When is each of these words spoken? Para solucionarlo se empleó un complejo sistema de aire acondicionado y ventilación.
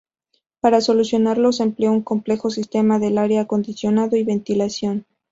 Para 0.61 0.81
solucionarlo 0.81 1.51
se 1.51 1.61
empleó 1.61 1.91
un 1.91 2.01
complejo 2.01 2.49
sistema 2.49 2.97
de 2.97 3.15
aire 3.19 3.37
acondicionado 3.37 4.15
y 4.17 4.23
ventilación. 4.23 5.05